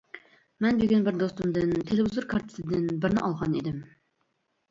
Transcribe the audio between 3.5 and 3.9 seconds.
ئىدىم.